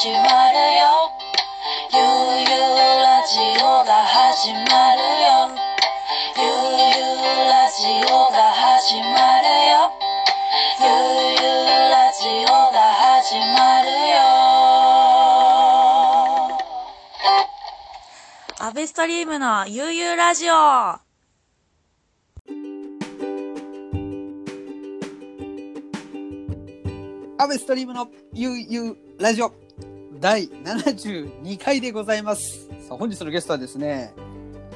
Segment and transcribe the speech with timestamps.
[0.00, 0.24] 始まる
[0.80, 1.12] よ。
[1.92, 2.00] ゆう
[2.40, 5.52] ゆうラジオが始まるよ。
[6.38, 9.04] ゆうゆうラジオが始ま
[9.42, 9.92] るよ。
[10.80, 10.88] ゆう
[11.36, 14.24] ゆうラジオが始まるよ。
[18.58, 20.54] アベストリームのゆうゆうラジオ。
[27.36, 29.52] アベストリームのゆうゆうラジオ
[30.20, 32.68] 第72回でございます。
[32.86, 34.12] さあ本日のゲストはですね、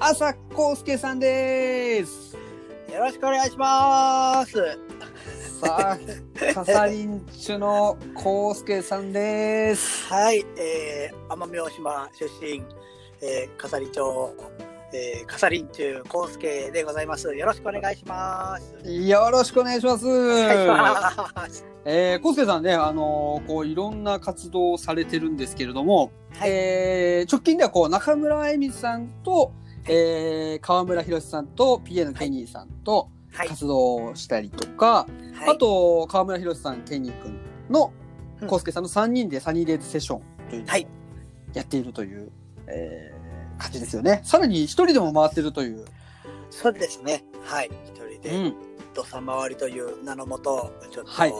[0.00, 2.34] 朝康介さんです。
[2.90, 4.54] よろしくお願いします。
[5.60, 10.06] さあ、カサリンチュの康介さんです。
[10.10, 12.62] はい、えー、奄美大島出身、
[13.20, 14.34] えー、笠利町、
[14.96, 17.34] えー、笠林中康介でございます。
[17.34, 18.88] よろしくお願いします。
[18.88, 20.06] よろしくお願いします。
[20.06, 21.66] お願いします。
[21.84, 29.52] えー、康介さんね、あのーこういろんな活動をされてるんですけれども、はいえー直近ではこう中村恵美さんと、
[29.88, 37.36] えー、川村博さんとのケニーさんとはい、活動をしたりとか、はい、あと川村博さん、ケニー君
[37.68, 37.92] の
[38.40, 40.86] うん康介さんの3人でサニーデートセッションというのをはい
[41.52, 42.30] やっているという、
[42.68, 43.13] えー
[43.58, 44.20] 感じですよね。
[44.24, 45.84] さらに一人でも回ってるという。
[46.50, 47.24] そうですね。
[47.44, 48.54] はい、一人うで、ん。
[48.94, 51.32] 土佐回りという名のもと、ちょっと、はい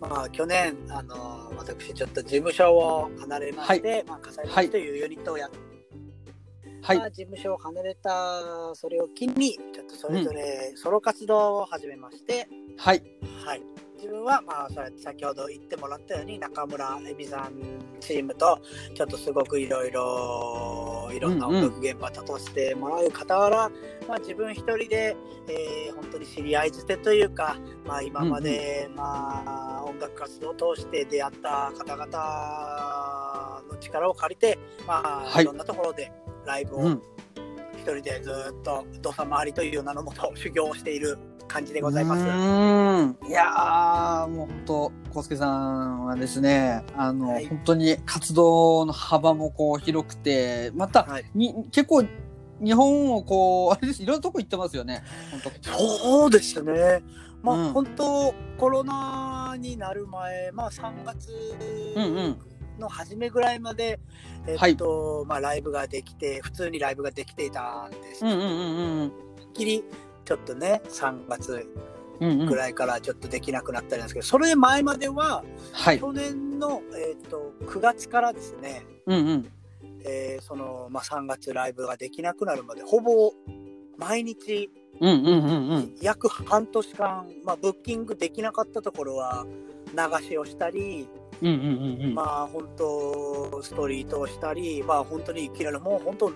[0.00, 5.50] まあ、去年、あの、私、ちょっと事務所を離れまして、まあ、笠はい林というユニットをやっ
[6.82, 7.04] はいま。
[7.04, 12.48] あ事務所を離れたそれを機にちょっとそれぞれソロ活動を始めまして、
[12.78, 13.02] はい。
[13.44, 13.62] はい、
[14.00, 17.52] 自分はまあそうやって先ほど言ってもらったように中村恵美さん
[18.00, 18.58] チームと
[18.94, 23.70] ちょっとすごくいろいろいろんな音楽現場立たせてもらう傍ら、
[24.08, 25.16] まあ、自分一人で、
[25.48, 36.10] えー本当に知り合い捨てというか、まあ、今まで、まあ、音楽活動を通して出会った方々の力を借りて、まあはいい、ろんなところで
[36.46, 37.02] ライブをうん。
[37.76, 41.18] 一人でずっと土佐回りという名のもと修行をしている
[41.50, 42.22] 感じでございます。
[42.22, 43.28] うーん。
[43.28, 52.04] いやー、もう本当、康介さんはですね、あの、はい本当に活動の幅もこう広くて、また、はいに結構、
[52.62, 55.02] 日本をこう、 あれです、いろんなとこ行ってますよね。
[55.32, 57.02] 本当そうですね。
[57.42, 61.30] まあ、うん本当コロナになる前、まあ3月
[61.96, 62.36] うんうん。
[62.78, 63.98] の初めぐらいまで、
[64.46, 68.56] えっと、まあライブができて、普通にライブができていたんですけど、うんうんうん
[69.00, 69.12] うん
[69.52, 69.84] きり
[70.24, 71.68] ちょっとね、3月
[72.20, 72.46] うんうん。
[72.46, 75.42] ぐらいからちょっとできなくなったんですけど、それ前までは、
[75.72, 75.98] はい。
[75.98, 79.52] 去年の、えっと9月からですね、うんうん。
[80.04, 83.32] えーその、まあ、3月ライブができなくなるまで、ほぼ
[83.96, 84.70] 毎日
[85.00, 85.96] うんうんうんうん。
[86.02, 89.46] 約半年間、まあ、ブッキングできなかったところは
[89.92, 91.08] 流しをしたり、
[91.40, 92.14] うんうんうんうん。
[92.14, 96.28] まあ本当ストリートをしたり、まあ本当にいきなりもう本当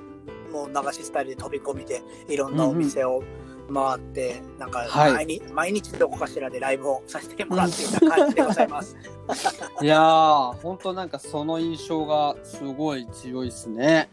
[0.50, 3.22] もう流しスタイルで飛び込みでいろんなお店を
[3.72, 8.96] 回って、なんかはい毎日、毎日どこかしらでライブをさせてもらっていた感じでございます。
[9.82, 14.10] いやー、本当なんかその印象がすごい強いですね。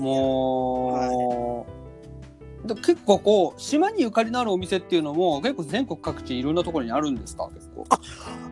[0.00, 1.66] も
[2.64, 7.48] う、で結構こう、島にゆかりのあるお店っていうのも結構全国各地いろんなところにあるんですか？
[7.54, 7.84] 結構。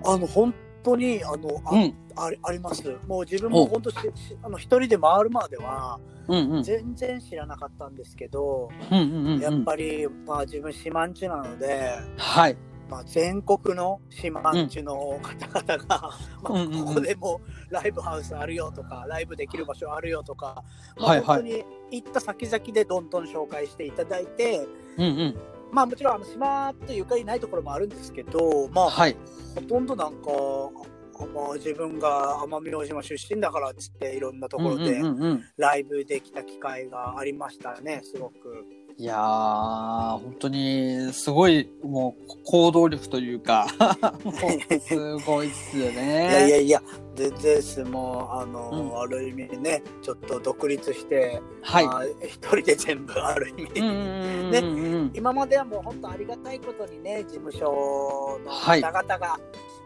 [0.05, 1.95] あの本当にあのあ,、うん。
[2.17, 2.83] ありあります。
[3.07, 5.99] もう自分も本当ししあの一人で回るまでは
[6.29, 6.63] うんうん。
[6.63, 9.41] 全然知らなかったんですけど、うんうんうんうん。
[9.41, 11.99] やっぱりまあ自分島んちなので。
[12.17, 12.57] はい。
[12.93, 16.11] まあ、全国の島んちの方々が、
[16.43, 17.41] まあうんうんうんここでも
[17.71, 20.63] ライブハウスあるよとかライブできる場所あるよとか、
[20.99, 25.37] まあ本当に行った先々でどんどん紹介していただいてうんうん。
[25.73, 29.17] まあもちろんあの島とゆかりないところもあるんですけどまあ、はい。
[29.55, 30.31] ほとんどなんか、
[31.19, 35.03] あまあ、自分が奄美大島出身だからっつっていろんなところで。
[35.57, 38.65] ライブできた機会がありましたねすごく。
[38.99, 43.67] いやー、本当にすごい、もう行動力というか、
[44.87, 46.51] すごいっすよいやいね。
[46.51, 46.83] やいや、
[47.17, 47.83] 全然です。
[47.85, 51.87] もう、あの、うんある意味ね、ちょっと独立して、はい。
[51.87, 55.13] まあ一人で全部ある意味、うんうんうんうんうん。
[55.15, 59.41] 今まではもう本当ありがたいことにね、事務所のはい方々が、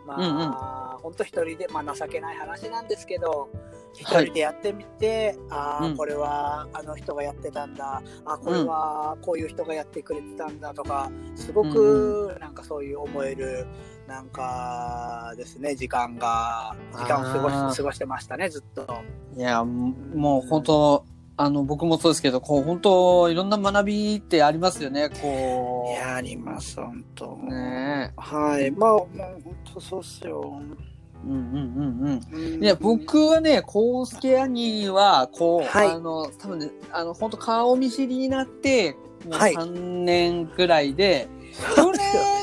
[0.06, 3.48] まあ、本当一人で、まあ情けない話なんですけど、
[3.94, 5.96] 一人でやってみて、ああ、うん。
[5.96, 13.66] これはあの人がやってたんだ、あこれはこういう人がやってくれてたんだとか、すごくなんかそういう思える、
[14.06, 18.86] なんかですね、時間が、時間を過ごし過ごしてましたね、ずっと。
[19.36, 21.04] いや、もう本当、
[21.38, 27.38] あの、僕もそうですけど、こう、本当、いろんな学びってありますよね、こいや、あります、本当。
[27.42, 27.46] う。
[27.46, 30.60] ねはい、まあ、もう本当そうっすよ。
[31.24, 32.54] うんうんうんうん。
[32.54, 38.96] うんいや、僕はね、コウスケ兄は、こう、はいあの、多分ね、あの、本当顔見知りになって、
[39.26, 41.28] もうはい3年ぐらいで、
[41.74, 42.35] 去年ぐら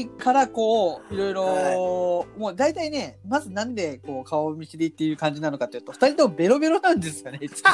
[0.00, 7.70] いからこう、いろいろ、はもう大体ね、まずなんでこう顔見知りっていう感じなのかというと、二人ともベロベロなんですよね、いつも。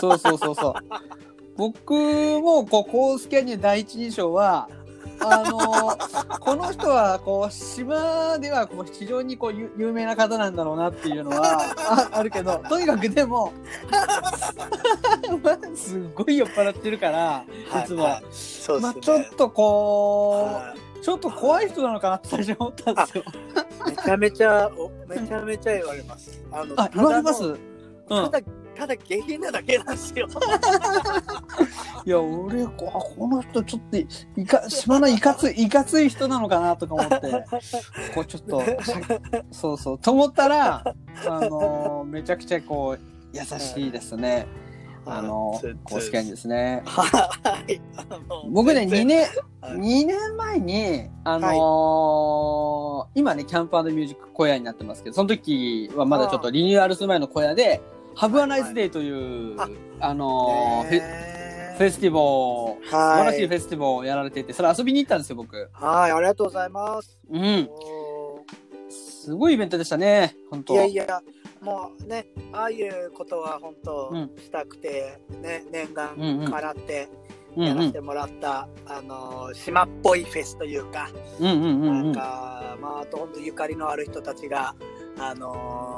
[0.00, 0.18] そう。
[0.18, 0.74] そうそうそう。
[1.56, 4.68] 僕も、こう、コウスケ兄の第一印象は、
[5.20, 13.52] あのこの人はこう島ではこう非常にこう有有名な方なんだろうなっていうのはああるけどとにかくでも
[15.42, 17.44] まあ すごい酔っ払ってるから
[17.82, 18.24] いつも、はい。
[18.30, 18.78] ちょ
[19.20, 23.24] っとこはうちょっと怖い人なのかなって最初思ったんですよ。
[23.86, 26.42] いめちゃめちゃ、おめちゃめちゃ言われます。
[26.50, 27.56] あのあ言われます？
[28.08, 28.42] ただう
[28.76, 30.28] ただ、下品なだけなんですよ。
[32.04, 37.16] いや俺こあこの人ちょっといか島のいかつい いかつい人なのかなとか思って
[38.14, 39.00] こうちょっとさ
[39.50, 40.94] そうそうと思ったら
[41.26, 43.00] あのめちゃくちゃこう
[43.32, 44.46] 優しいですね。
[45.08, 46.82] あのつ公式にですね。
[46.84, 47.30] は
[47.68, 47.80] い。
[48.50, 49.26] 僕ね2全然年
[49.60, 57.80] はい2年前にあのー今ねキャンプミュージック小屋になってますけどその時はまだちょっとリニューアルする前の小屋で
[58.16, 59.10] 「ハブアナイスデーとい
[59.54, 59.68] う、あ
[60.00, 62.18] あのーフェねフェスティバ
[62.80, 65.68] ル素晴らしいフェェスティバルをやられててそれ遊びに行ったんですよ僕。
[65.72, 67.18] はい、ありがとうございます。
[67.30, 67.68] うん。
[67.70, 68.40] お
[68.88, 70.72] すごいイベントでしたね本当。
[70.72, 71.20] ーいやいや、
[71.60, 74.30] もうね、ああいうことは本当うん。
[74.38, 77.08] したくて、ね、念願うんうんからって
[77.56, 77.68] うんうん。
[77.68, 82.06] やらせてもらった、あの島っぽいフェスというか、うんうんうんなん。
[82.06, 84.74] うんか、まあ、あと本当ゆかりのある人たちが、
[85.18, 85.95] あの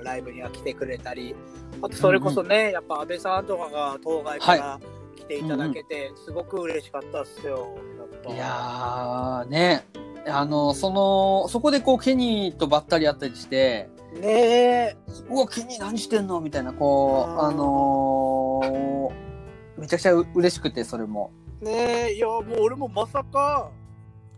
[0.00, 1.34] ーライブには来てくれたり、
[1.82, 4.80] あとそれこそね、やっぱ安倍さんとかが当該から
[5.16, 7.76] 来ていただけて、すごく嬉しかったっすよ。
[7.98, 9.86] やっぱいやーね
[10.26, 13.88] あのそのそこでこうケニーとばったり会ったりして
[14.20, 14.96] ねえ、
[15.30, 21.30] 「うわケニー何してんの?」みたいなこうあのーめちゃくちゃう嬉しくてそれも。
[21.62, 23.70] ねえ、いや、もう俺もまさか、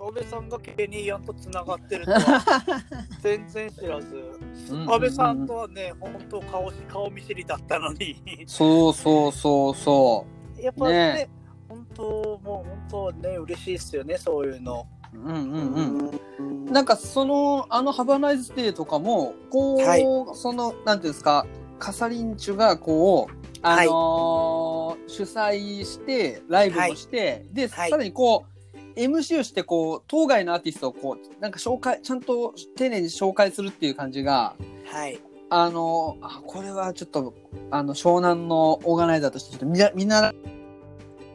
[0.05, 2.63] 安倍さんがケニーヤンとつながってるとは。
[3.23, 8.17] 全然知らず、安倍さんとはね、本当顔し顔見知りだったのに、
[8.47, 10.27] そうそうそうそ
[10.59, 11.31] やっぱね、ね。
[11.69, 12.03] 本当、
[12.43, 14.87] もう本当ね、嬉しいっすよね、そういうの。
[15.15, 15.19] う。
[15.19, 15.99] うんうんうん。
[16.39, 20.03] うんなんかそのあのハバナイズデーとかもこう、はい。
[20.35, 21.47] そのなんていうんですか
[21.79, 27.91] カサリンチュがこうあのー主催してライブもして、ではい。
[27.91, 28.52] さらにこう
[28.97, 34.55] MC をしてこう当該のアーティストをこうなんか紹介ちゃんと丁寧に紹介するっていう感じが
[34.87, 35.21] はい。
[35.55, 37.35] あのあこれはちょっと
[37.71, 40.35] あの湘南のオーガナイザーとしてちょっと見な見習い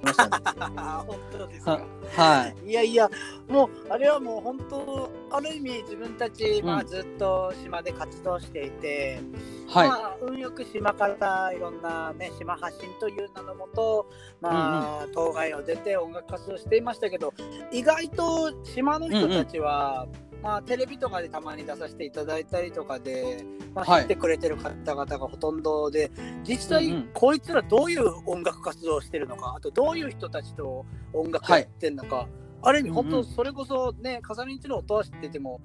[0.08, 0.76] ましたね。
[1.08, 1.82] 本当ですか？
[2.16, 2.70] はい。
[2.70, 3.10] いやいや、
[3.48, 9.20] もうあれはもう本当、ある意味自分たち、まあ、うんずっと島で活動していて、
[9.68, 9.90] はい。
[9.90, 14.10] まあ、運よく島からいろんな、ね、島発信という名のもと、
[14.42, 17.34] まあ当該を出て音楽活動していましたけど
[17.72, 20.08] 意外と島の人たちは、
[20.42, 23.44] まあ、テレビとかでたまに出させていただいたりとかで、
[23.74, 24.02] まあ、はい。
[24.04, 26.12] 知ってくれてる方々がほとんどで
[26.44, 27.10] 実際、うんうん。
[27.14, 32.28] こいつらどういう音楽活動をしてるのかあとどういう人たちと音楽やってんのか、
[32.62, 33.24] ある意味本うんうん。
[33.24, 35.60] 当それこそね風見んちの音は知ってても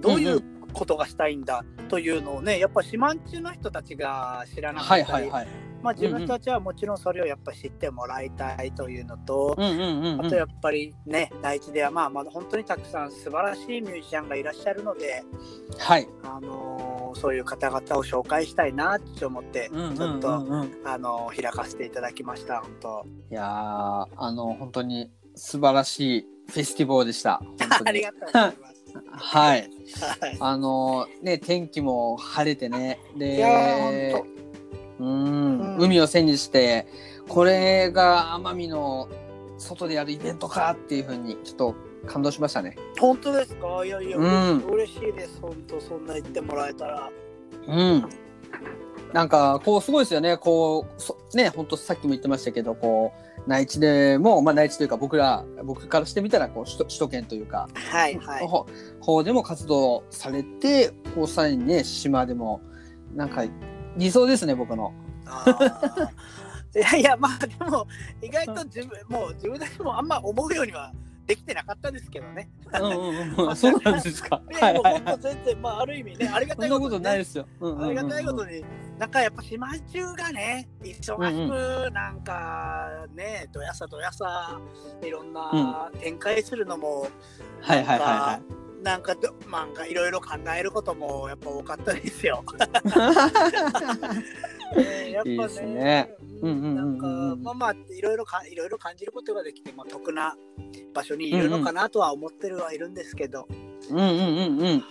[0.00, 5.48] どういうことがしたいんだというのをねやっぱ島んちの人たちが知らなかはいったり、はいはい。
[5.80, 10.26] まあ、自分たちはもちろんそれをやっぱ知ってもらいたいというのと、うんうんうん、うん。
[10.26, 15.22] あとやっぱりね第一ではまあまだ本当にたくさん素晴らしいミュージシャンがいらっしゃるので、
[15.78, 16.08] はい。
[16.24, 20.34] あのーそういう方々を紹介したいなって思ってちょっと。
[20.34, 27.40] あのー開かせていただきました本当いやーあの本当に素晴らしいフェスティバルでした。
[27.84, 28.77] ありがとうございます。
[29.10, 29.70] はい。
[30.20, 30.36] はい。
[30.40, 33.00] あのね天気も晴れてね。
[33.16, 34.24] で
[34.98, 35.06] うん。
[35.06, 35.76] うん。
[35.78, 36.86] 海を背にして
[37.28, 39.08] これが奄美の
[39.58, 41.74] 外でやるイベントかっていうふうにちょっと
[42.06, 42.76] 感動しましたね。
[43.00, 43.84] 本当ですか？
[43.84, 44.60] いやいや、うん。
[44.60, 45.40] 嬉しいです。
[45.40, 47.10] 本当そんな言ってもらえたら。
[47.66, 48.08] うん。
[49.12, 50.36] なんかこうすごいですよね。
[50.36, 58.66] こうそね本当さっきも言ってましたけどこう内地でもまあ内地というか僕ら僕からしてみたらこう首都首都圏というかはいはいほ
[59.00, 62.60] 方でも活動されてこうさらにね島でも
[63.14, 63.44] なんか
[63.96, 64.92] 理想ですね僕の。
[66.76, 67.86] いやいやまあでも
[68.22, 70.92] 意外と自分もう自分たちもあんま思うようには
[71.26, 72.50] できてなかったですけどね。
[72.74, 74.42] うんうんうん、 そうなんですか。
[74.48, 77.46] ねはいはいもう本当全然まあある意味ねありがたいそんなことないですよ。
[77.60, 78.64] うんうんうんありがたいことに
[78.98, 84.60] なんかやっぱ島中がね忙しくなんかねどやさどやさ
[85.02, 87.06] いろんな展開するのも
[87.60, 92.44] はいはいはいはなんかなんかどなんかいろいろ考えることもやっぱ多かったですよ。
[94.76, 97.06] ねやっぱねいいですねうんうんうんうんなんか
[97.42, 100.36] まあまあいろいろかいろいろ感じることができて、まあ、得な
[100.92, 103.46] 場所にいるのかなとは思ってるはいるんですけど。
[103.90, 104.84] うんうんうんうん。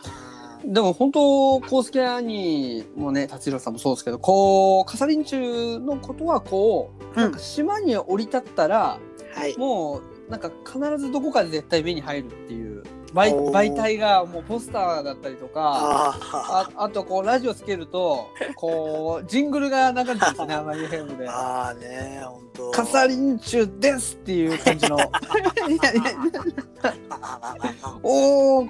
[0.66, 9.00] でも本当、コウスケ兄もね、達弘さんもそうですけど、こう、カサリンチュのことはこう、うんなんか島に降り立ったら、
[9.34, 9.58] はい。
[9.58, 12.84] もう、なんか必ずどこかで絶対目に入るっていう、
[13.14, 21.30] 媒媒体がもうポスターだったりとか、あああとこう、ラジオつけると、こう、ジングルが流れてるんですよね、アマリエフェムでー。
[21.30, 22.72] あーね本当。
[22.72, 24.98] カサリンチュですっていう感じの。
[28.04, 28.68] おお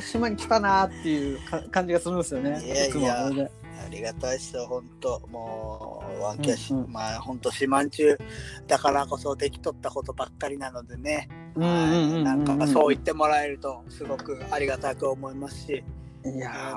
[0.00, 2.60] 島に来たなっていうか感じがするんですよね。
[2.64, 3.50] いやいやつもあれで
[3.84, 5.20] ありがたいですよ、本当。
[5.28, 8.18] もう、ワンキャシ、うんうんまあ、本当、四万中
[8.66, 11.28] だからこそできとったことばっかりなのでね。
[11.56, 15.84] なんか、そう言ってもらえると、すごくありがたく思いますし。
[16.24, 16.76] いや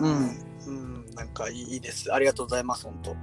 [0.00, 0.26] うん。
[0.26, 2.12] いうん、なんかいいです。
[2.12, 3.16] ありがとうございます、本当。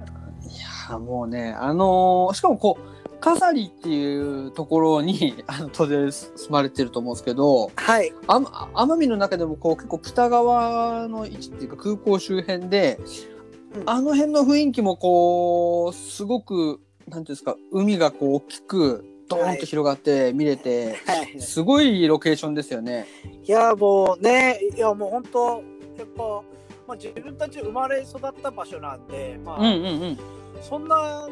[0.58, 8.12] やーもうね、あのーしかもこう、カサリっていうところに、 あの、当然住まれてると思うんですけど、はい。
[8.26, 13.38] あま奄美の中でもこう結構北側の位置っていうか空港周辺で、うん
[13.84, 21.40] あの辺の雰囲気もこうすごくなんていうんですか海がこう大きくドーンと広がって見れて、はい。
[21.40, 23.06] すごいロケーションですよね。
[23.44, 25.62] いや、もうね、いや、もう本当、
[25.98, 26.42] やっぱ、
[26.86, 30.18] まあ、自分たち生まれ育った場所なんで、まあ、うんうんうん。
[30.62, 31.28] そんな、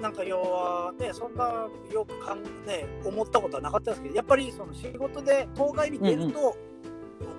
[0.00, 6.56] なんか要はね、そんなよくかん、ね、思ったことはなかったですけど、やっぱりその仕事で当該に出ると、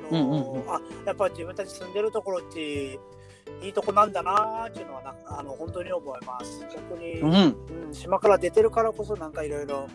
[0.09, 2.93] あのーうんうんうんあやっぱり自分たち住んでるところって
[3.61, 6.65] いいとこなんだなーっていうのはなあの本当に思います。
[6.73, 9.87] 逆に、うん、うん島から出てるからこそなんかいろいろ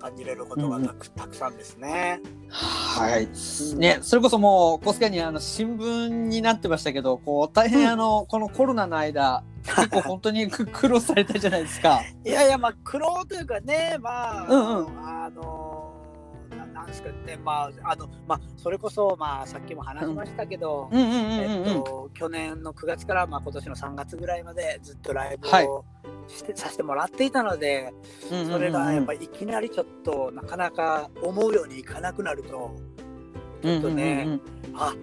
[0.00, 2.20] 感じれることがたく,、たくさんですね。
[2.48, 3.24] はい。
[3.24, 12.00] うんね、それこそもう、コスケにあの新聞になってましたけど、こう大変あの、このコロナの間、結構本当にく 苦労されたじゃないですか。
[12.24, 14.98] いやいや、まあ、苦労というかね、まあ、うんうん。
[14.98, 15.94] あの
[16.50, 20.88] ななんですかね、まあ、あの、まあ、それこそ、まあ、さっきも話しましたけど、
[22.14, 25.66] 去年の9月から、まあ、今年の3月ぐらいまでずっとライブはい。
[25.66, 25.84] を
[26.26, 27.92] して、させてもらっていたので、
[28.48, 32.74] それがやっぱりいきなりちょっとなかなか思うようにいかなくなると、
[33.62, 34.40] ちょっとね、うんうん
[34.74, 34.80] うん。
[34.80, 34.94] あ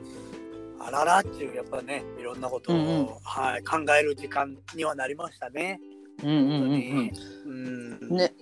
[0.79, 3.07] あららっていうやっぱねいろんなことを、うんうん。
[3.23, 5.79] はい、考える時間にはなりましたね。
[6.23, 7.11] うんうんうん
[7.45, 7.99] うん。
[8.09, 8.17] うん。
[8.17, 8.33] ね、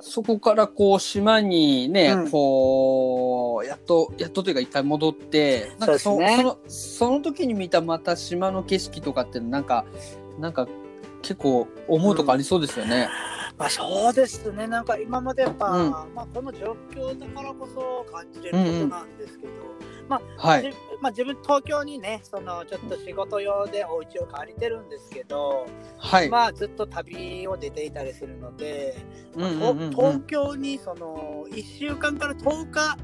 [0.00, 2.30] そこからこう島にね、うん。
[2.30, 6.36] こうやっとやっとというか一回戻ってなんかそね。
[6.36, 9.84] そのその時に見たまた島の景色とかってなんか
[10.38, 10.68] なんか
[11.22, 13.08] 結構思うとこありそうですよね。
[13.60, 19.52] まあそうですねなんか今までやっぱ、うんまあ、この状況だからこそ感じれることなんですけど、
[20.38, 20.62] はい。
[20.62, 20.70] じ
[21.02, 25.66] まあ、自分東京にねそのちょっと仕事用でお家を借りてるんですけど、
[25.98, 26.30] はい。
[26.30, 28.96] まあずっと旅を出ていたりするので、
[29.36, 32.96] 東京にその1週間から10日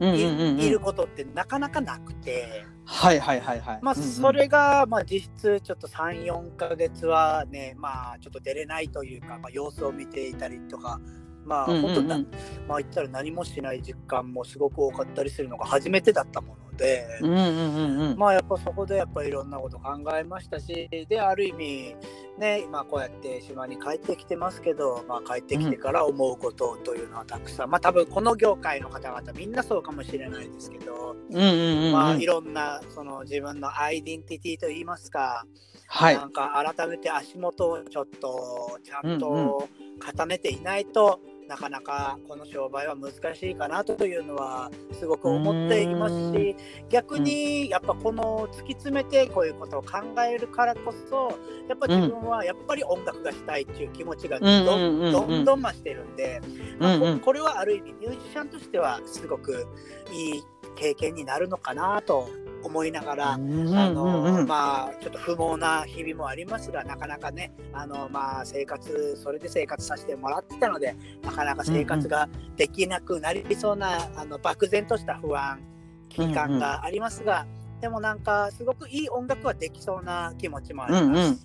[0.00, 2.64] い,、ることってなかなかなくて。
[2.84, 3.78] はいはいはいはい。
[3.82, 11.00] まあ、それが、まあ、実質ちょっと3、4ヶ月はね、まあ、ちょっと出れないというか、まあ、様子を見ていたりとか、
[11.44, 12.18] まあ、本当な、
[12.66, 18.18] まあ、言ったら何もしない時間もすごく多かったりするのが初めてだったもので、うんうんうんうん。
[18.18, 21.96] まあ、やっぱそこでやっぱいろんなこと考えましたし、で、ある意味、
[22.38, 31.92] ね、今こうやって島に帰ってきてますけど、まあ、帰ってきてから思うことというのはたくさん、まあ、多分この業界の方々みんなそうかもしれないですけど、うんうんうんうん。
[31.92, 35.44] まあ、いろんなその自分のアイデンティティといいますか、
[35.88, 36.26] はいな。
[36.26, 39.68] んか改めて足元をちょっとちゃんうんと
[39.98, 46.54] 固めていないと、なかなかこの商売は難しいかなというのはすごく思っていますし
[46.90, 51.32] 逆にやっぱこの突き詰めてこういうことを考えるからこそ
[51.66, 56.40] やっぱ自分はやっぱり音楽がしたいっていう気持ちがどうんどんどん増してるんで、
[56.78, 59.66] まあこれはある意味ミュージシャンとしてはすごく
[60.12, 60.42] いい
[60.76, 62.28] 経験になるのかなと
[62.62, 75.60] 思いながら、うんあのまあちょっと不毛な日々もありますがなかなかねあのまあ生活それで生活させてもらってたのでなかなか生活ができなくなりそうな、あの漠然とした不安
[76.08, 77.46] 危機感がありますが、
[77.80, 81.04] でもなんかすごくいい音楽はできそうな気持ちもあります。
[81.04, 81.38] うんうんう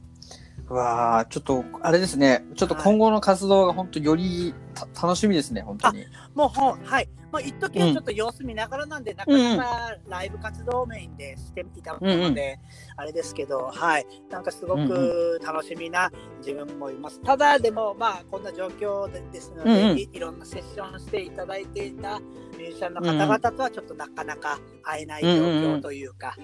[0.70, 2.46] わあちょっとあれですね。
[2.56, 6.06] ちょっと今後の活動が本当よりた楽しみですね本当に。
[6.34, 7.10] もうほんはい。
[7.32, 12.60] まあ一時はちょっと様子見ながらなんで、なかなかライブ活動メインでしていたので、
[12.96, 14.06] あれですけどはい。
[14.30, 19.98] なんかすごく楽しみな自分もいます、ただでもまあこんな状況でですので、うんうん。
[19.98, 26.42] いいろんなセッションしていただいていたミュージシャンの方々とはちょっとなかなか会えない状況というか、う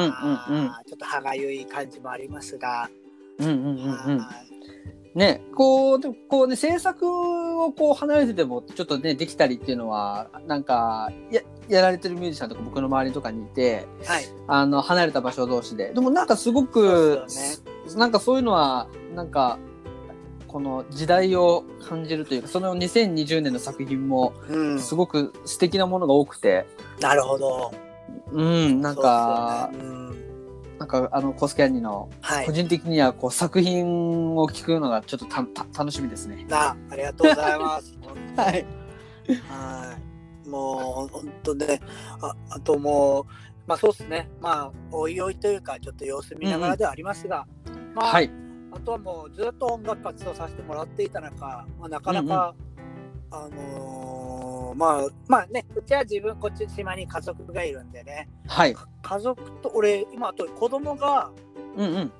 [0.00, 0.56] んうんまあうん。
[0.56, 2.88] うんちょっと歯がゆい感じもありますが、
[3.42, 4.18] うんうんうんうん。
[4.18, 4.52] はい
[5.14, 7.06] ねこうでもこうね制作
[7.62, 14.24] をこう離れててもちょっとねできたりっていうのはなんかややられてるミュージシャンとか僕の周りとかにいてはい。
[14.48, 15.92] あの離れた場所同士で。
[15.92, 19.58] でもなんかすごくですよなんかそういうのはなんか
[20.48, 26.66] この時代を感じるというかその2020年の作品もうん、すごく素敵なものが多くて。
[27.00, 27.72] なるほど。
[28.32, 29.86] うんなんかそうね。
[29.88, 30.01] うん
[30.82, 32.50] なんかあのコスケアニのはい個。
[32.50, 36.44] 人的にはこう作品を聞くのがちょっとたた楽しみですね。
[36.48, 37.96] なありがとうございます。
[38.36, 38.66] はい。
[39.48, 39.96] は
[40.44, 40.48] い。
[40.48, 41.80] もう本当ね、
[42.20, 43.24] ああともう、
[43.64, 47.46] まあそうですね、まあおいおいというか、ちょっと様子見ながらではありますが、
[47.94, 48.28] まあ、はい。
[48.72, 52.54] あとはもうずっと音楽活動させてもらっていた中、まあ、なかなか、
[53.30, 54.11] あのー
[54.74, 58.76] まあまあね、うちは自分、こっち島に家族がいるんでね、はい。
[59.02, 61.30] 家族と、俺、今、あと子供が
[61.76, 62.12] うんうん。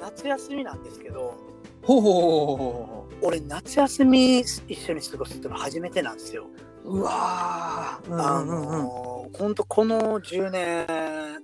[0.00, 1.34] 夏休みなんですけど、
[1.82, 6.46] ほうほうほうほうほ俺、夏休み一緒に過ごすっての初めてなんですよ。
[6.86, 6.98] う。
[6.98, 8.14] うわー。
[8.14, 8.84] あうんうんうんうん。
[8.84, 10.86] のー、本当この10年、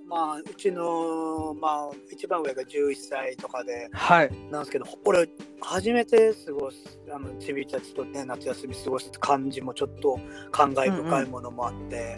[0.07, 4.31] まあ、うちの、まあ、一番上が11歳とかで、はい。
[4.51, 5.29] なんですけど、俺、
[5.61, 10.19] 初めて過ごす、あの、ちびたちとね、夏休み過ごす感じもちょっと
[10.51, 12.17] 感慨深いものもあって、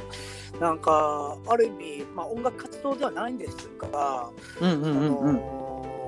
[0.59, 4.29] なんか、ある意味、まあ、音楽活動ではないんですが、
[4.61, 5.29] うんうんうんうん。
[5.29, 5.65] あのー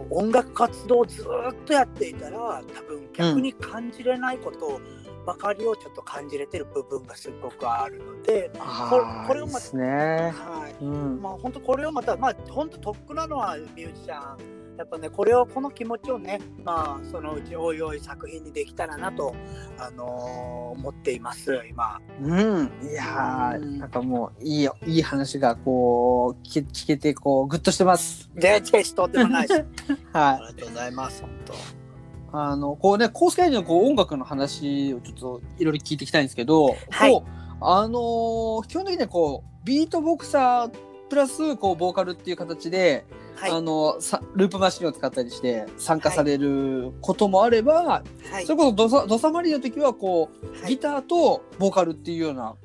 [0.09, 4.79] 音楽活動をずーっとやっていたら多分逆に感じれないこと
[5.27, 9.85] ばかりをちょっと感じれてる部分がすごくあるので、あこれをまいいですね。
[10.33, 11.21] はいうん。
[11.21, 19.35] まあ本当これをまたまあ本当得なのはミュージシャンやっぱねこれをこの気持ちをねまあそのうちおいおい作品にできたらなと
[19.77, 21.99] あのー思っています今。
[22.21, 22.71] うん。
[22.89, 28.29] いやー、うんなんかもう、いいよ、いい話が、こう、聞け聞けて、こう、グッとしてます。
[28.35, 29.65] で、チェスとんでもないです。
[30.13, 30.35] はい。
[30.35, 31.21] ありがとうございます。
[31.21, 31.86] 本当。
[32.31, 37.11] あの、こうね、コースケのこう音楽の話をちょっといろいろ聞いていきたいんですけど、はい。
[37.11, 37.29] こう、
[37.61, 40.77] あのー基本的にはこう、ビートボクサー
[41.09, 43.51] プラス、こう、ボーカルっていう形で、はい。
[43.51, 48.45] あのさループマシンを使ったりして参加されることもあれば、はい。
[48.45, 50.69] それこそドサドサマリの時はこう、はい。
[50.69, 52.55] ギターとボーカルっていうような、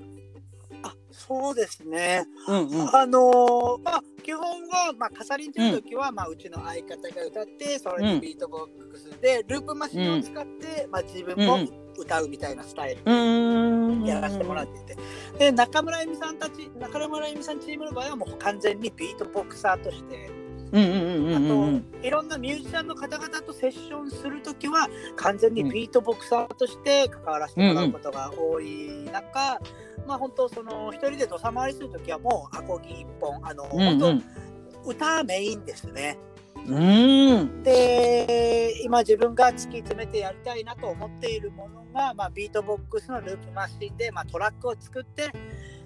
[0.82, 2.24] あそうですね。
[2.48, 11.58] うんうん、あのーまあ基本はまあカサリンっていう時は、まあうちの相方が歌ってそれにビートボックスで、ループマシンを使って、まあ自分も
[11.96, 13.02] 歌うみたいなスタイル。
[14.06, 14.96] やらせてもらっていて、
[15.38, 20.30] で中村恵美さんたち中村恵美さんチームの場合はもう完全にビートボクサーとして、
[20.72, 21.76] うんうんうんうんうんうん。
[21.76, 29.60] あといろんなミュージシャンの方々とセッションする時は完全にビートボクサーとして関わらせてもらうことが多い中、
[30.06, 33.98] まあ本当その一人で土佐回りする時はもうアコギ一本あの、うんうん。
[34.00, 34.22] 本
[34.84, 36.18] 当歌メインですね。
[36.66, 45.30] うーんで今自分が突き詰めてやりたいなと思っているものが、まあ、ビートボックスのループマシンで、まあ、トラックを作って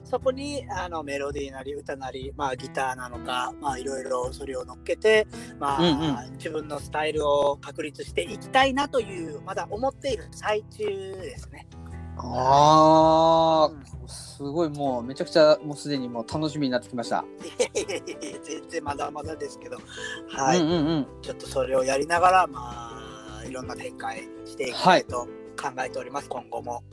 [0.05, 5.27] そこにあのメロディーなり歌なり、まあ、ギターなのか、まあ、いろいろそれを乗っけて、
[5.59, 11.67] まあうん自分のスタイルを確立していきたいなというまだ思っている最中ですね。
[12.19, 17.25] あうんーすごいもうめちゃくちゃもうすでにもう楽しみになってきました。
[18.45, 19.79] 全然まだまだですけど、
[20.29, 20.61] はい。
[20.61, 21.07] うんうんうん。
[21.23, 22.91] ちょっとそれをやりながら、ま
[23.41, 25.27] あ、いろんな展開していきたいと
[25.61, 26.85] 考えております、今後も。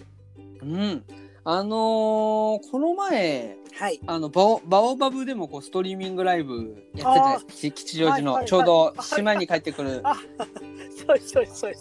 [0.61, 1.03] うん、
[1.43, 3.99] あのーこの前はい。
[4.07, 8.47] あのバオバオバブでもこうストリーミングライブやってた吉吉祥寺の、はいはいはい。
[8.47, 9.99] ちょうど島に帰ってくる。
[10.05, 11.73] あ、そうそうそう。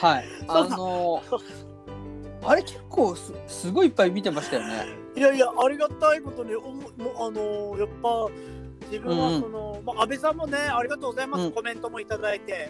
[0.00, 0.24] はい。
[0.48, 0.70] あそう。
[0.70, 1.73] だのー
[2.46, 4.86] あれ結構すすごいいっぱい見てましたよね。
[5.16, 8.28] いやいや、ありがたいことに、おもあのやっぱ、
[8.90, 11.52] 自分はその、まあ、安倍さんもね、ありがとうございます、うん。
[11.52, 12.68] コメントもいただいて、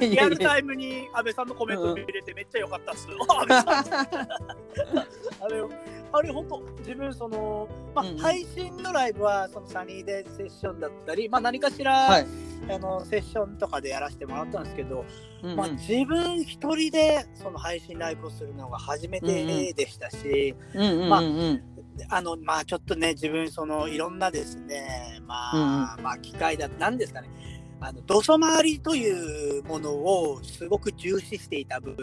[0.00, 3.08] リアルタイムに安倍さんのコメント見れてめっちゃ良かったっす。
[3.28, 3.94] あ 安倍さん。
[5.44, 5.62] あれ、
[6.16, 8.18] あれ本当、自分その、まあうんうん。
[8.18, 12.26] 配信のライブはそのサニーデーセッションだったり、まあ、何かしら、はい。
[12.70, 15.04] あのセッションとかでやらせてもらったんですけど、
[15.42, 15.56] うんうん。
[15.56, 21.62] まあ、自分一人でその配信ライブをするのが初めてでしたし、うんうんうんまあうん。
[22.08, 27.28] あのまあちょっとね自分そのいろんなですねまあ、まあ機会だなんですかね。
[27.80, 31.94] あの土佐回りというものをすごく重視していた分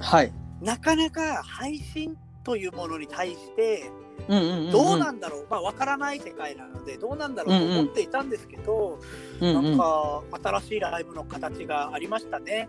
[0.00, 0.32] はい。
[0.60, 2.16] なかなか配信
[2.46, 3.90] というものに対して
[4.28, 4.70] うんうんうんうん。
[4.70, 9.00] どうなんだろう、まあ分からない世界なのでどうなんだろうと思っていたんですけど、
[9.40, 12.68] うんうんなんか新しいライブの形がありましたね。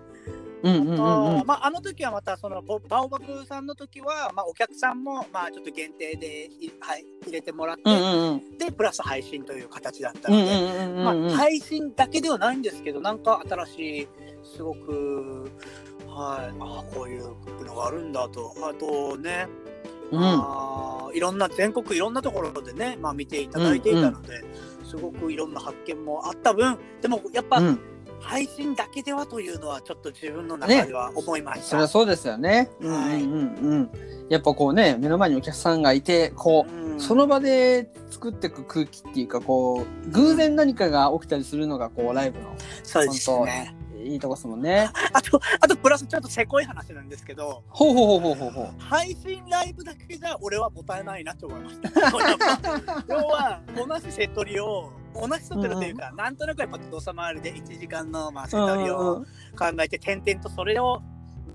[0.63, 1.39] うんうんうんうん。
[1.39, 8.57] あまあ、あの時はまたそのボバオバクさんの時は、まあ、お客さんもまあちょっと限定でい、はい、入れてもらって、うんうんうん。
[8.57, 11.27] でプラス配信という形だったので、うんうんうんうんうん。
[11.27, 14.07] まあ、配信だけではないんですけどなんか新しい
[14.43, 15.51] すごく、
[16.17, 18.53] はい、あこういうのがあるんだと。
[18.63, 19.47] あとね、
[20.11, 20.19] うん。
[20.19, 24.43] あーいろんな全国いろんなところでね、まあ、見ていただいていたので、
[24.83, 27.79] すごくいろんな発見もあった分でもやっぱ、うん。
[28.19, 31.65] 配信だけではというのはちょっと自分の中では思いました。
[31.65, 32.69] そりゃそうですよね。
[32.81, 33.55] うんうんうん。
[33.59, 33.91] うん。
[34.27, 36.99] やっぱこうね目の前にお客さんがいてこう、うん。
[36.99, 43.76] その場で作っていく空気っていうかこう偶然何かが起きたりするのがこうライブのそうですね。
[44.07, 44.89] いいとこですもんね。
[45.13, 48.81] あと、あとプラスちょっとせこい話なんですけど、ほうほうほうほうほう。
[48.81, 51.89] 配信ライブだけじゃ俺はもったいないなと思いました。
[53.07, 59.25] 要は同じセトリを同じセトリというか、なんとなくやっぱ土佐回りで1時間のまあセトリを
[59.57, 61.01] 考えて点々とそれを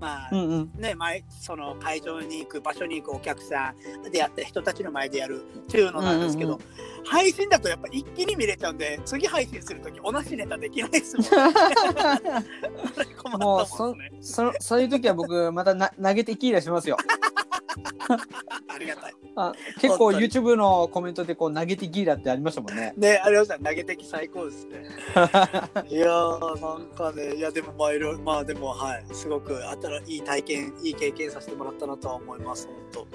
[0.03, 3.73] まあ、うんうんね前その会場に行く場所に行くお客さ
[4.05, 11.25] んであったり人たちの前でやるっていうのなんですけど、うんうん配信だとやっぱ一気に見れちゃうんで次配信するとき同じネタできないですもん。
[13.21, 14.53] 困もうったもんですね。
[14.59, 16.95] そそういう時は僕またな投げてキーラしますよ。
[18.69, 19.13] ありがたい。
[19.35, 22.93] あ結構 YouTube のコメントでこう投げてギーラってありましたもんね。
[22.97, 23.57] ね、ありました。
[23.57, 24.85] 投げ的最高ですね。
[25.89, 29.55] いやー、なんかね、いや、でも、まあ、いろまあ、でも、はい、すごく、
[29.93, 32.67] ら、いい体験、いい経験させてもらったなとは思います。
[32.93, 33.07] 本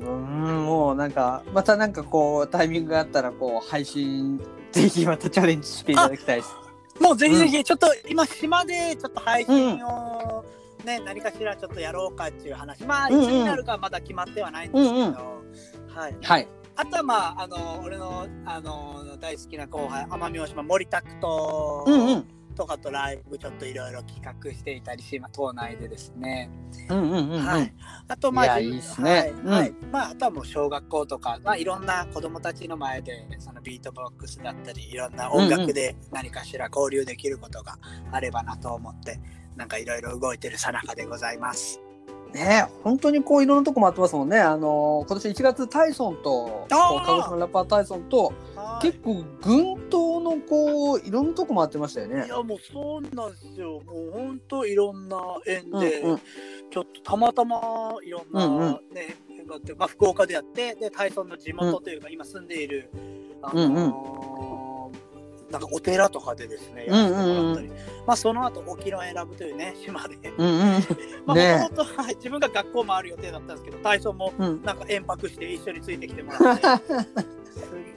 [0.00, 4.40] うんもうなんかまたなんかこうタイミングがあったらこう配信
[4.70, 6.54] ぜひまたチャレンジしていただきたいです。
[6.96, 7.04] 当。
[7.04, 10.44] もう、ぜひぜひ、ちょっと、今、島で、ちょっと配信を。
[10.84, 15.42] ね、何かしらちょっとやろうかっていう話まあいつになるかはまだ決まってはないんですけど、
[15.88, 16.48] はい、はい。
[16.76, 26.50] あとはまああの俺のあの大好きな後輩奄美大島森拓と、うんうんとかとライブちょっといろいろ企画していたりし、まあ、島内でですね、
[26.90, 27.46] うんうんうんうん。
[27.46, 27.72] はい、
[28.08, 29.10] あとまあいいいっすね。
[29.10, 29.30] はい。
[29.30, 29.48] うん。
[29.48, 29.74] はい。
[29.92, 37.78] まああとはもう小学校とか、まあ、いろんな子供たちの前でそのビートボックスだったりいろんな音楽で何かしら交流できることが
[38.10, 39.20] あればなと思って
[39.54, 41.80] なんかいろいろ動いてるさなかでございます。
[42.32, 44.40] ね本当にこういろんなとこ回ってますもんね。
[44.40, 48.32] あの今年1月タイソンと鹿児島ラッパータイソンと
[48.80, 52.26] 結構群島のこういろんなとこ回ってましたよね。
[52.26, 52.28] い。
[52.28, 53.80] やもうそうなんですよ。
[53.86, 56.18] もう本当いろんな縁で、うんうん。
[56.70, 57.58] ちょっとたまたま
[58.04, 58.80] いろんなうんうん。
[59.48, 62.90] があって、まあ福岡でやって、でタイソンの地元というか、今住んでいる
[63.42, 64.68] あのー
[65.50, 67.68] なんかお寺とかでですね、やらせてもらったり、
[68.06, 70.30] まあその後沖永良部というね 島で、
[71.26, 74.62] もともとはい自分が学校回る予定だったんですけど、タイソンもうん。
[74.62, 76.64] なんか延泊して一緒についてきてもらって、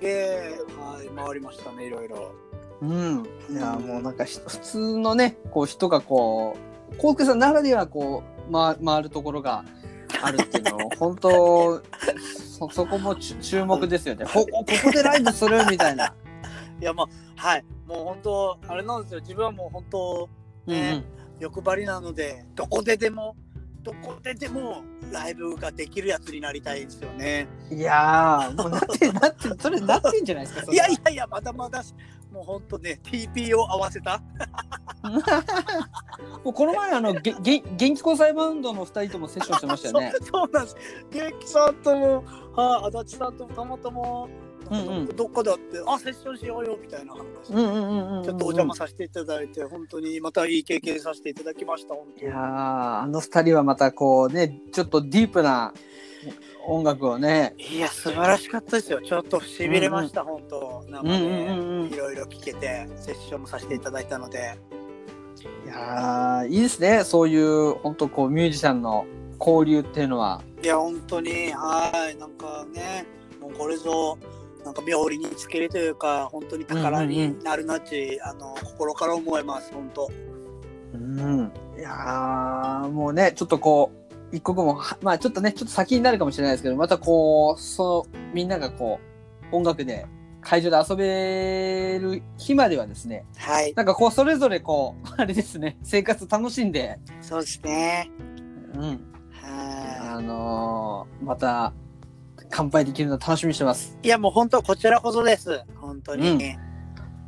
[0.01, 2.33] すげえはい回りましたねいろいろ。
[2.81, 3.23] うん。
[3.51, 6.57] いやもうなんかひ普通のねこう人がこ
[6.91, 9.63] うコウスケさんならではこう回回るところが
[10.23, 11.81] あるっていうのを 本当
[12.57, 14.25] そそこもち注目ですよね。
[14.25, 16.13] ここここでライブするみたいな。
[16.81, 20.29] いやまあはいもう本当あれなんですよ自分はもう本当
[20.65, 21.03] うんね
[21.39, 23.35] 欲張りなのでどこででも
[23.83, 27.47] どこででもライブができるやつになりたいですよね。
[27.71, 27.77] うん。
[27.79, 30.71] いやーもうなってなってそれなってんじゃないですか。
[30.71, 31.93] いやいやいやまだまだし
[32.31, 34.21] もう本当ね TP を合わせた
[36.43, 40.11] もうこの前あのげげ元気交際バンドの二人ともセッションしてましたよね。
[40.21, 40.75] そうそうなんです。
[41.11, 42.23] 元気さんとも、
[42.55, 44.27] はい、足立さんともたまたま、
[44.71, 47.23] うんうんどっかであって、あ、セッションしようよみたいな話。
[47.49, 48.23] うんうんうんうんうん。
[48.23, 51.93] ちょっとお邪魔させていただいて、本当にまたいい経験させていただきました。
[51.93, 55.73] 本当にいやーあの二人はまたこうねちょっとディープな
[56.67, 57.55] 音楽をね。
[57.57, 59.01] いや、素晴らしかったですよ。
[59.01, 60.85] ちょっとしびれました、本当。
[60.89, 64.57] 生うんうんうんうんでいろいろ聞けて、セッションもさせていただいたので。
[65.65, 69.05] いやーいいですねそういう本当こうミュージシャンの
[69.39, 70.41] 交流っていうのは。
[70.61, 73.07] いや、本当に、はい、なんかね、
[73.39, 74.19] もうこれぞ、
[74.63, 80.09] なんか妙利につけるというか、本当に宝になるなっち、あの、心から思います、本当。
[80.93, 81.51] うん。
[81.77, 83.91] いやーもうねちょっとこ
[84.31, 88.99] う一刻もはまあちょっとねちょっと先になるかもしれないですけどまたこうそのみんながこ
[89.51, 90.05] う音楽で
[90.41, 98.11] 会場で遊べる日まではですねはい、なんかこうそれぞれこう あれですね生活楽しんで、そうですね。
[98.75, 98.81] うん、
[99.31, 101.73] はあのーまた
[102.51, 103.97] 乾杯できるの楽しみにしてます。
[104.03, 104.07] い。
[104.07, 105.63] いや、もう本当、こちらこそです。
[105.75, 106.29] 本当に。
[106.29, 106.71] うん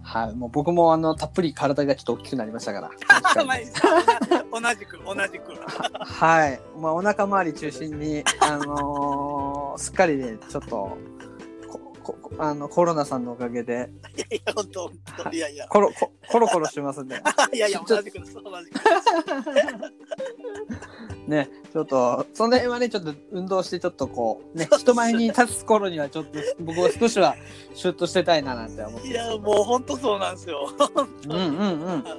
[0.05, 2.91] はい、もう僕もあのたっぷり体がちょっと大きくなりましたから。
[3.45, 3.57] まあ
[4.51, 5.53] 同じく同じく。
[6.03, 10.97] はい、まあお腹周り中心にあのーすっかりねちょっと
[12.37, 15.67] あのコロナさんのおかげでいやいや本当本当いやいや。
[15.67, 17.15] コロココロコロしてますんで
[17.53, 18.79] いやいや同じくです同じく。
[21.27, 27.35] ねちょっとその辺はねちょっと運動してちょっとこうね人前に立つ頃にはちょっと僕は少しは
[27.73, 30.69] シュッとしてたいななんて思っていやもう本当そうなんですよ。
[31.27, 32.03] うんうんうん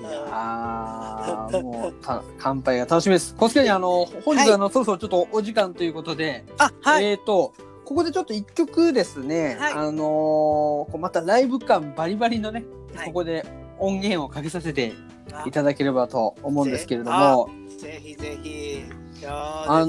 [0.00, 3.34] いやーもうた乾杯が楽しみです。
[3.34, 7.04] コスケにあの本日、はいあのそろそろちょっとお時間ということで、あはい。
[7.04, 7.52] えっ、と
[7.90, 9.72] ここでちょっと一曲ですね、はい。
[9.72, 12.62] あのーこうまたライブ感バリバリのね、
[12.94, 13.06] はい。
[13.08, 13.44] ここで
[13.80, 14.92] 音源をかけさせて
[15.32, 15.42] あ。
[15.44, 17.50] いただければと思うんですけれども、
[17.80, 18.84] ぜひぜひ。
[19.18, 19.88] いやあ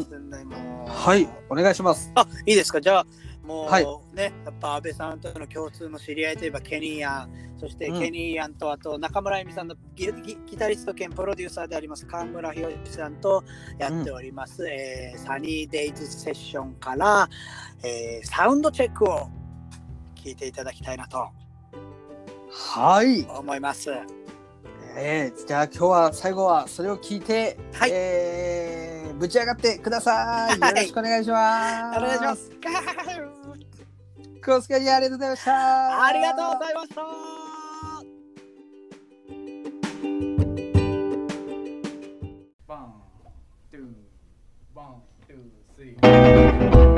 [0.88, 2.12] はいお願いします。
[2.16, 2.82] あいいですか？
[2.82, 3.06] じゃあ
[3.44, 8.00] もう、はいねやっぱ安倍さんとの共通の知り合いといえばケニーアンそしてうん。
[8.00, 13.44] ケニーアンとあと中村恵美さんのギギギタリスト兼プロデューサーであります川村博之さんと
[13.78, 17.30] やっております、えーサニーデイズセッションから、
[17.84, 19.30] えーサウンドチェックを
[20.16, 21.30] 聞いていただきたいなと
[22.54, 23.90] はい、思います。
[24.96, 30.60] えー、じゃあ今日は最後はそれを聞いて、はいえーぶち上がってください。
[30.60, 31.98] はいよろしくお願いします。
[32.00, 32.36] お願いしま。
[32.36, 32.52] す。
[34.44, 36.04] コスケにありがとうございました。
[36.06, 37.02] ありがとうございました。
[42.68, 42.94] One,
[43.72, 43.94] two,
[44.74, 46.91] one, two, three.